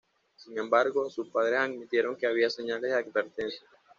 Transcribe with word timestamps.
Sin 0.35 0.57
embargo 0.57 1.11
sus 1.11 1.29
padres 1.29 1.59
admitieron 1.59 2.15
que 2.15 2.25
había 2.25 2.49
señales 2.49 2.89
de 2.89 2.97
advertencia. 2.97 3.67